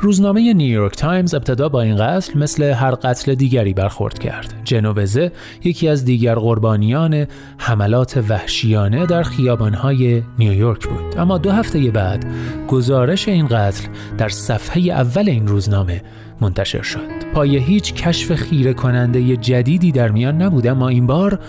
[0.08, 4.54] روزنامه نیویورک تایمز ابتدا با این قتل مثل هر قتل دیگری برخورد کرد.
[4.64, 5.32] جنووزه
[5.64, 11.18] یکی از دیگر قربانیان حملات وحشیانه در خیابانهای نیویورک بود.
[11.18, 12.26] اما دو هفته بعد
[12.68, 16.02] گزارش این قتل در صفحه اول این روزنامه
[16.42, 17.34] منتشر شد.
[17.34, 21.40] پای هیچ کشف خیره کننده جدیدی در میان نبود اما این بار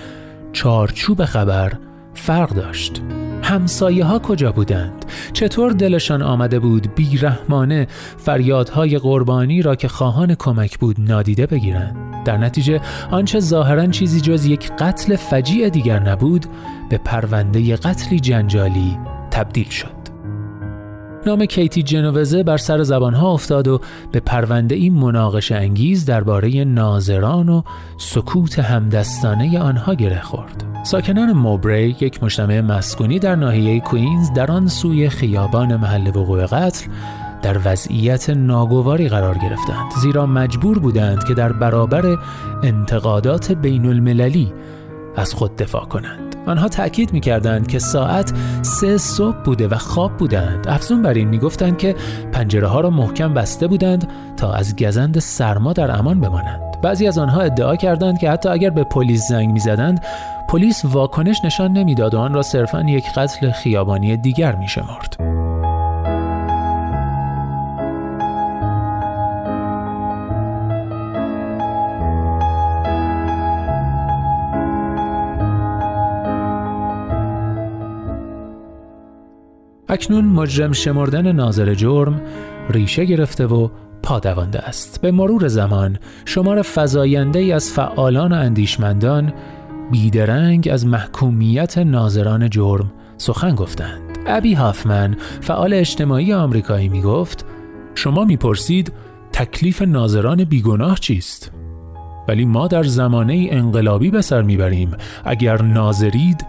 [0.52, 1.72] چارچوب خبر
[2.14, 3.02] فرق داشت
[3.42, 10.78] همسایه ها کجا بودند؟ چطور دلشان آمده بود بیرحمانه فریادهای قربانی را که خواهان کمک
[10.78, 16.46] بود نادیده بگیرند؟ در نتیجه آنچه ظاهرا چیزی جز یک قتل فجیع دیگر نبود
[16.90, 18.98] به پرونده قتلی جنجالی
[19.30, 19.97] تبدیل شد.
[21.26, 23.80] نام کیتی جنوزه بر سر زبانها افتاد و
[24.12, 27.62] به پرونده این مناقش انگیز درباره ناظران و
[27.98, 30.64] سکوت همدستانه آنها گره خورد.
[30.84, 36.86] ساکنان موبری یک مجتمع مسکونی در ناحیه کوینز در آن سوی خیابان محل وقوع قتل
[37.42, 42.18] در وضعیت ناگواری قرار گرفتند زیرا مجبور بودند که در برابر
[42.62, 44.52] انتقادات بین المللی
[45.16, 46.27] از خود دفاع کنند.
[46.48, 48.32] آنها تأکید می‌کردند که ساعت
[48.62, 50.68] سه صبح بوده و خواب بودند.
[50.68, 51.94] افزون بر این می‌گفتند که
[52.32, 56.80] پنجره ها را محکم بسته بودند تا از گزند سرما در امان بمانند.
[56.82, 60.04] بعضی از آنها ادعا کردند که حتی اگر به پلیس زنگ می‌زدند
[60.48, 65.37] پلیس واکنش نشان نمی‌داد و آن را صرفا یک قتل خیابانی دیگر میشمرد.
[79.88, 82.20] اکنون مجرم شمردن ناظر جرم
[82.70, 83.68] ریشه گرفته و
[84.02, 85.00] پادوانده است.
[85.00, 89.32] به مرور زمان شمار فزاینده ای از فعالان و اندیشمندان
[89.90, 94.18] بیدرنگ از محکومیت ناظران جرم سخن گفتند.
[94.26, 97.44] ابی هافمن فعال اجتماعی آمریکایی می گفت
[97.94, 98.92] شما می‌پرسید
[99.32, 101.52] تکلیف ناظران بیگناه چیست؟
[102.28, 104.90] ولی ما در زمانه انقلابی به سر می‌بریم
[105.24, 106.46] اگر ناظرید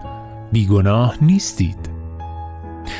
[0.52, 1.89] بیگناه نیستید.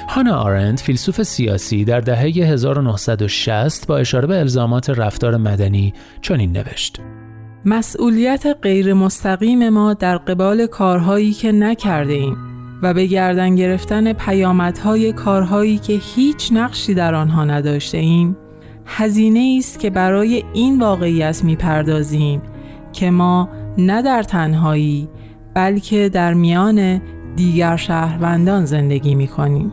[0.08, 7.00] هانا آرند فیلسوف سیاسی در دهه 1960 با اشاره به الزامات رفتار مدنی چنین نوشت.
[7.64, 12.36] مسئولیت غیر مستقیم ما در قبال کارهایی که نکرده ایم
[12.82, 18.36] و به گردن گرفتن پیامدهای کارهایی که هیچ نقشی در آنها نداشته ایم
[18.86, 22.42] هزینه است که برای این واقعیت می‌پردازیم
[22.92, 25.08] که ما نه در تنهایی
[25.54, 27.02] بلکه در میان
[27.36, 29.72] دیگر شهروندان زندگی می کنیم.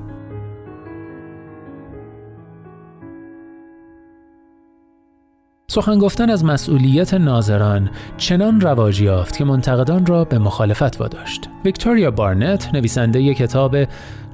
[5.69, 11.49] سخن گفتن از مسئولیت ناظران چنان رواج یافت که منتقدان را به مخالفت واداشت.
[11.65, 13.75] ویکتوریا بارنت نویسنده کتاب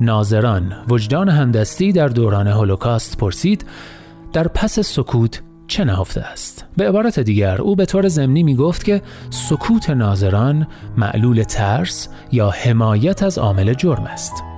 [0.01, 3.65] ناظران وجدان همدستی در دوران هولوکاست پرسید
[4.33, 5.41] در پس سکوت
[5.73, 10.67] چه نهفته است؟ به عبارت دیگر او به طور ضمنی می گفت که سکوت ناظران
[10.97, 14.52] معلول ترس یا حمایت از عامل جرم است.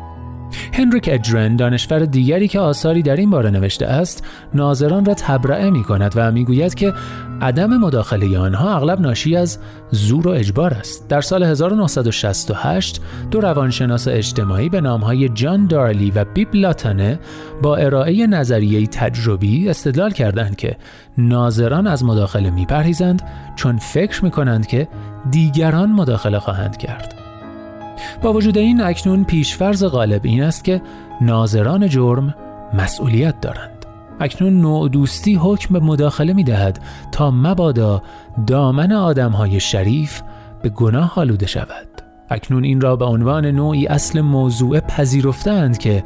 [0.74, 5.84] هنریک ادرن دانشور دیگری که آثاری در این باره نوشته است ناظران را تبرئه می
[5.84, 6.94] کند و می گوید که
[7.42, 9.60] عدم مداخله آنها اغلب ناشی از
[9.92, 11.08] زور و اجبار است.
[11.08, 13.02] در سال 1968
[13.32, 17.20] دو روانشناس اجتماعی به نامهای جان دارلی و بیب لاتانه
[17.62, 20.78] با ارائه نظریه تجربی استدلال کردند که
[21.18, 23.22] ناظران از مداخله میپرهیزند
[23.56, 24.88] چون فکر می کنند که
[25.32, 27.25] دیگران مداخله خواهند کرد.
[28.22, 30.82] با وجود این اکنون پیشفرز غالب این است که
[31.22, 32.36] ناظران جرم
[32.74, 33.86] مسئولیت دارند.
[34.20, 36.80] اکنون نوع دوستی حکم به مداخله می دهد
[37.12, 38.02] تا مبادا
[38.48, 40.22] دامن آدم های شریف
[40.62, 41.88] به گناه آلوده شود.
[42.30, 46.04] اکنون این را به عنوان نوعی اصل موضوع پذیرفتند که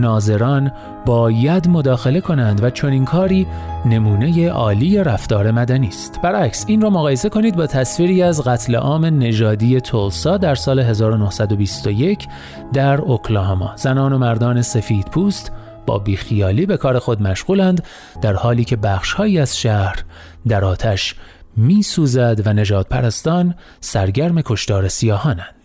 [0.00, 0.72] ناظران
[1.06, 3.46] باید مداخله کنند و چنین کاری
[3.86, 9.04] نمونه عالی رفتار مدنی است برعکس این را مقایسه کنید با تصویری از قتل عام
[9.04, 12.28] نژادی تولسا در سال 1921
[12.72, 15.52] در اوکلاهاما زنان و مردان سفید پوست
[15.86, 17.84] با بیخیالی به کار خود مشغولند
[18.22, 20.04] در حالی که بخشهایی از شهر
[20.48, 21.14] در آتش
[21.56, 25.57] می سوزد و نجات پرستان سرگرم کشتار سیاهانند.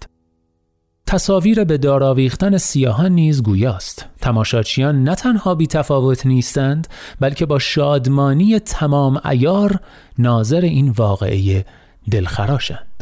[1.07, 4.05] تصاویر به داراویختن سیاهان نیز گویاست.
[4.21, 6.87] تماشاچیان نه تنها بی تفاوت نیستند
[7.19, 9.79] بلکه با شادمانی تمام ایار
[10.17, 11.65] ناظر این واقعه
[12.11, 12.92] دلخراشند.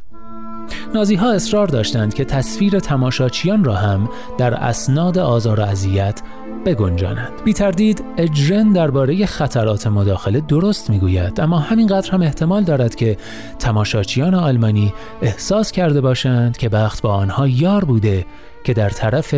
[0.96, 6.22] نازی ها اصرار داشتند که تصویر تماشاچیان را هم در اسناد آزار و اذیت
[6.66, 7.32] بگنجانند.
[7.46, 13.18] بی تردید اجرن درباره خطرات مداخله درست می‌گوید اما همینقدر هم احتمال دارد که
[13.60, 18.26] تماشاچیان آلمانی احساس کرده باشند که بخت با آنها یار بوده
[18.64, 19.36] که در طرف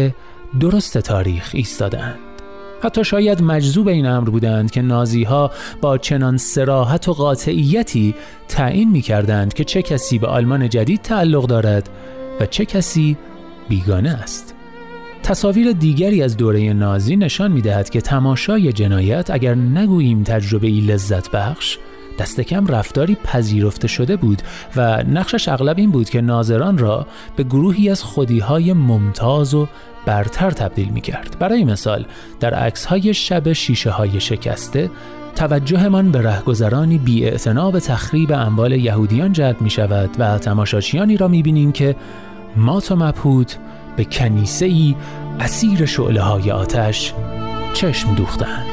[0.60, 2.33] درست تاریخ ایستادند
[2.84, 8.16] حتی شاید مجذوب این امر بودند که نازی ها با چنان سراحت و قاطعیتی
[8.48, 11.90] تعیین می کردند که چه کسی به آلمان جدید تعلق دارد
[12.40, 13.18] و چه کسی
[13.70, 14.56] بیگانه است.
[15.24, 20.82] تصاویر دیگری از دوره نازی نشان می دهد که تماشای جنایت اگر نگوییم تجربه ای
[20.82, 21.78] لذت بخش
[22.20, 24.42] دست کم رفتاری پذیرفته شده بود
[24.76, 29.68] و نقشش اغلب این بود که ناظران را به گروهی از خودیهای ممتاز و
[30.06, 31.36] برتر تبدیل می کرد.
[31.40, 32.06] برای مثال
[32.40, 34.90] در عکس های شب شیشه های شکسته
[35.36, 37.22] توجهمان به رهگذرانی بی
[37.72, 41.96] به تخریب اموال یهودیان جلب می شود و تماشاچیانی را می بینیم که
[42.56, 43.52] مات و مبهود
[43.98, 44.96] به کنیسه ای
[45.40, 47.14] اسیر شعله های آتش
[47.74, 48.66] چشم دوختند.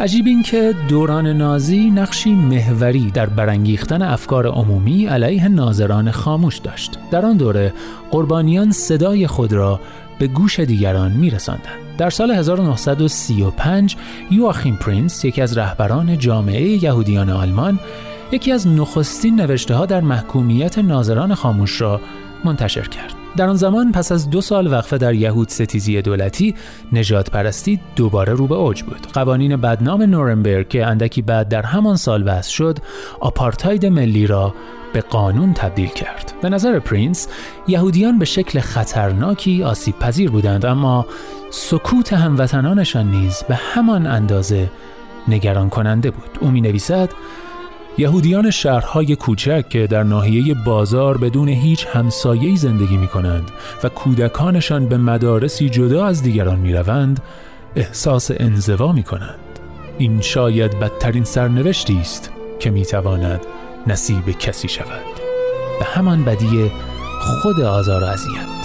[0.00, 6.98] عجیب این که دوران نازی نقشی محوری در برانگیختن افکار عمومی علیه ناظران خاموش داشت.
[7.10, 7.72] در آن دوره
[8.10, 9.80] قربانیان صدای خود را
[10.18, 11.78] به گوش دیگران میرساندند.
[11.98, 13.96] در سال 1935
[14.30, 17.80] یواخیم پرینس یکی از رهبران جامعه یهودیان آلمان
[18.32, 22.00] یکی از نخستین نوشته ها در محکومیت ناظران خاموش را
[22.44, 23.19] منتشر کرد.
[23.36, 26.54] در آن زمان پس از دو سال وقفه در یهود ستیزی دولتی
[26.92, 29.06] نجات پرستی دوباره رو به اوج بود.
[29.12, 32.78] قوانین بدنام نورنبرگ که اندکی بعد در همان سال وضع شد
[33.20, 34.54] آپارتاید ملی را
[34.92, 36.32] به قانون تبدیل کرد.
[36.42, 37.28] به نظر پرینس
[37.68, 41.06] یهودیان به شکل خطرناکی آسیب پذیر بودند اما
[41.50, 44.70] سکوت هموطنانشان نیز به همان اندازه
[45.28, 46.38] نگران کننده بود.
[46.40, 47.10] او می نویسد
[48.00, 53.50] یهودیان شهرهای کوچک که در ناحیه بازار بدون هیچ همسایه‌ای زندگی می کنند
[53.84, 57.20] و کودکانشان به مدارسی جدا از دیگران می روند
[57.76, 59.38] احساس انزوا می کنند.
[59.98, 63.40] این شاید بدترین سرنوشتی است که می تواند
[63.86, 65.04] نصیب کسی شود.
[65.78, 66.70] به همان بدی
[67.20, 68.59] خود آزار و اذیت.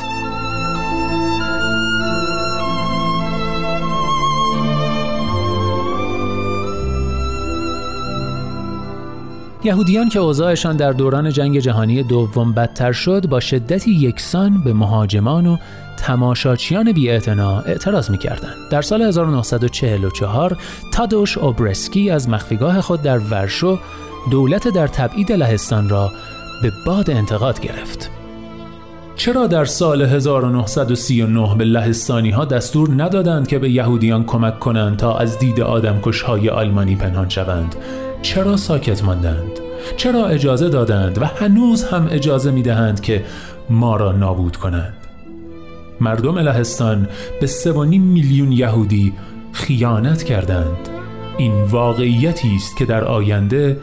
[9.65, 15.47] یهودیان که اوضاعشان در دوران جنگ جهانی دوم بدتر شد با شدتی یکسان به مهاجمان
[15.47, 15.57] و
[15.97, 18.53] تماشاچیان بی اعتراض می کردن.
[18.71, 20.57] در سال 1944
[20.93, 23.79] تادوش اوبرسکی از مخفیگاه خود در ورشو
[24.31, 26.11] دولت در تبعید لهستان را
[26.61, 28.11] به باد انتقاد گرفت.
[29.15, 35.17] چرا در سال 1939 به لهستانی ها دستور ندادند که به یهودیان کمک کنند تا
[35.17, 37.75] از دید آدمکش های آلمانی پنهان شوند
[38.25, 39.51] چرا ساکت ماندند؟
[39.97, 43.25] چرا اجازه دادند و هنوز هم اجازه می دهند که
[43.69, 44.93] ما را نابود کنند؟
[46.01, 47.07] مردم لهستان
[47.41, 49.13] به سوانی میلیون یهودی
[49.51, 50.89] خیانت کردند
[51.37, 53.79] این واقعیتی است که در آینده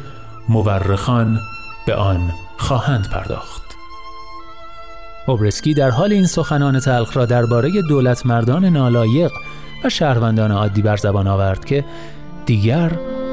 [0.48, 1.38] مورخان
[1.86, 3.62] به آن خواهند پرداخت
[5.26, 9.32] اوبرسکی در حال این سخنان تلخ را درباره دولت مردان نالایق
[9.84, 11.84] و شهروندان عادی بر زبان آورد که
[12.46, 12.90] دیگر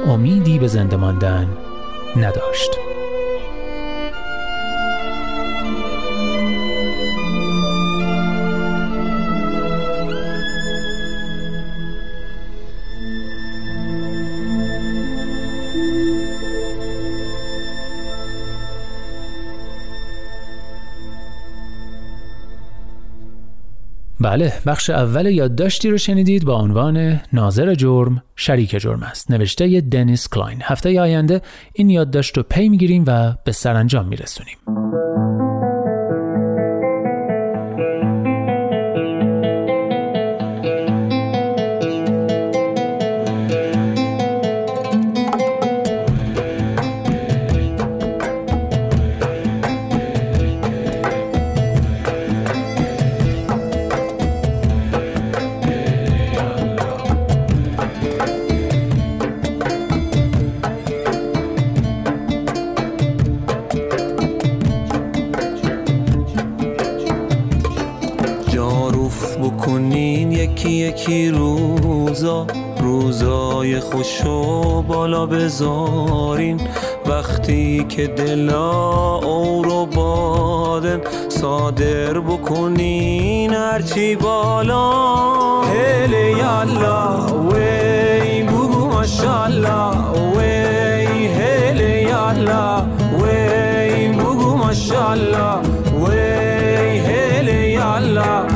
[0.08, 1.48] امیدی به زنده ماندن
[2.18, 2.89] نداشت.
[24.30, 29.32] بله بخش اول یادداشتی رو شنیدید با عنوان ناظر جرم شریک جرم است.
[29.32, 30.58] نوشته دنیس کلاین.
[30.64, 31.42] هفته آینده
[31.74, 34.58] این یادداشت رو پی می‌گیریم و به سرانجام میرسونیم.
[73.92, 76.62] خوشو بالا بذارین.
[77.06, 85.62] وقتی که دلا او رو بادن صادر بکنین هرچی بالا.
[85.62, 89.92] هلی یالا وی بگو ماشالله
[90.38, 92.86] وی هلی یالا
[93.20, 95.60] وی بگو ماشالله
[96.02, 98.50] وی هلی یالا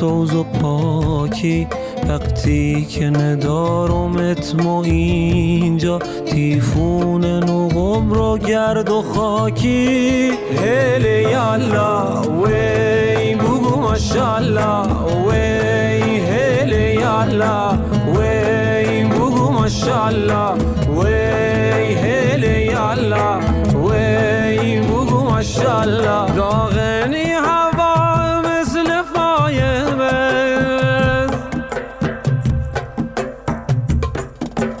[0.00, 1.66] سوز و پاکی.
[2.08, 5.98] وقتی که ندارمت ما اینجا.
[6.26, 10.32] تیفون نقم رو گرد و خاکی.
[10.64, 14.82] هلی یالا وی بگو ماشالله
[15.26, 17.78] وی هلی یالا
[18.14, 20.52] وی بگو ماشالله
[20.96, 23.40] وی هلی یالا
[23.74, 27.27] وی بگو ماشالله داغنی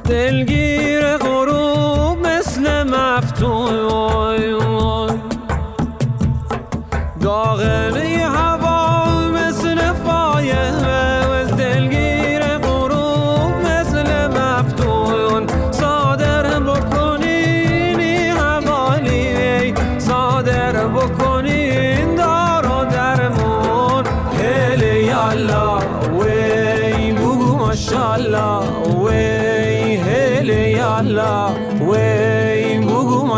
[0.08, 1.27] دلگیر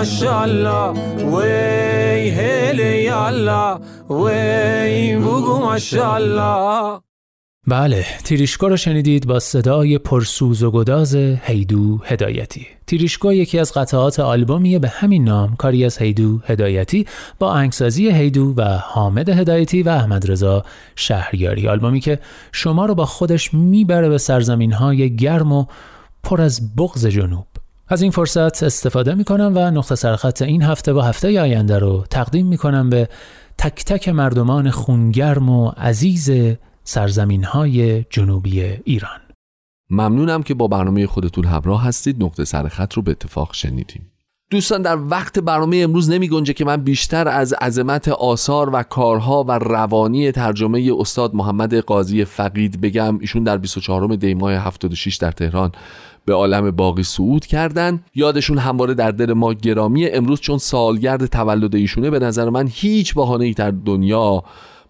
[0.01, 1.01] ماشالله
[1.37, 3.79] وی هلی الله.
[4.11, 7.01] وی بگو ماشالله
[7.67, 12.67] بله تیریشکو رو شنیدید با صدای پرسوز و گداز هیدو هدایتی.
[12.87, 17.07] تیریشکو یکی از قطعات آلبومیه به همین نام کاری از هیدو هدایتی
[17.39, 20.65] با انگسازی هیدو و حامد هدایتی و احمد رضا
[20.97, 21.69] شهریاری.
[21.69, 22.19] آلبومی که
[22.53, 25.65] شما رو با خودش می‌بره به سرزمین های گرم و
[26.23, 27.50] پر از بغز جنوب.
[27.93, 32.05] از این فرصت استفاده می کنم و نقطه سرخط این هفته و هفته آینده رو
[32.11, 33.09] تقدیم می کنم به
[33.59, 36.31] تک تک مردمان خونگرم و عزیز
[36.85, 39.21] سرزمین های جنوبی ایران.
[39.91, 42.25] ممنونم که با برنامه خودتون همراه هستید.
[42.25, 44.10] نقطه سرخط رو به اتفاق شنیدیم
[44.53, 49.45] دوستان در وقت برنامه امروز نمی گنجه که من بیشتر از عظمت آثار و کارها
[49.45, 53.19] و روانی ترجمه استاد محمد قاضی فقید بگم.
[53.19, 55.73] ایشون در 24 دی ماه 76 در تهران
[56.25, 58.01] به عالم باقی صعود کردن.
[58.15, 63.15] یادشون همواره در دل ما گرامی امروز چون سالگرد تولد ایشونه به نظر من هیچ
[63.15, 64.45] بهانه ای در دنیا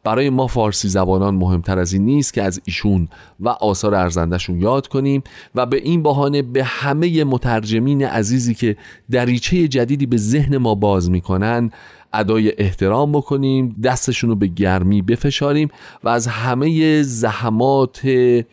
[0.05, 3.09] برای ما فارسی زبانان مهمتر از این نیست که از ایشون
[3.41, 5.23] و آثار ارزندهشون یاد کنیم
[5.55, 8.77] و به این بهانه به همه مترجمین عزیزی که
[9.11, 11.71] دریچه جدیدی به ذهن ما باز می‌کنن
[12.13, 15.69] ادای احترام بکنیم دستشون رو به گرمی بفشاریم
[16.05, 18.09] و از همه زحمات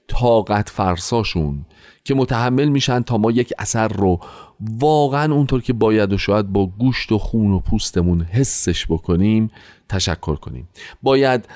[0.08, 1.66] طاقت فرساشون
[2.04, 4.20] که متحمل میشن تا ما یک اثر رو
[4.60, 9.52] واقعا اونطور که باید و شاید با گوشت و خون و پوستمون حسش بکنیم
[9.90, 10.68] تشکر کنیم.
[11.04, 11.48] باید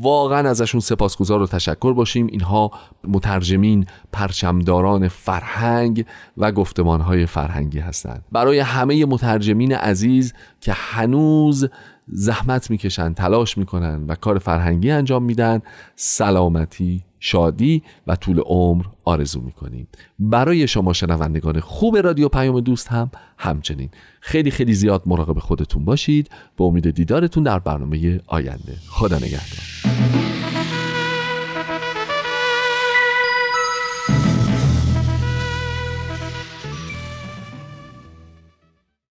[0.00, 2.26] واقعا ازشون سپاسگزار و تشکر باشیم.
[2.26, 2.70] اینها
[3.04, 6.04] مترجمین پرچمداران فرهنگ
[6.36, 8.24] و گفتمانهای فرهنگی هستند.
[8.32, 11.68] برای همه مترجمین عزیز که هنوز
[12.10, 15.60] زحمت می‌کشن تلاش می‌کنن و کار فرهنگی انجام میدن.
[15.96, 19.88] سلامتی شادی و طول عمر آرزو می‌کنیم.
[20.18, 23.90] برای شما شنوندگان خوب رادیو پیام دوست هم همچنین.
[24.20, 26.30] خیلی خیلی زیاد مراقب خودتون باشید.
[26.56, 28.76] به امید دیدارتون در برنامه آینده.
[28.88, 30.27] خدا نگهدار.